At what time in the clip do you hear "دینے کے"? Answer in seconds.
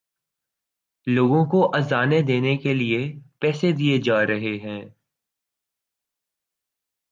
2.21-2.73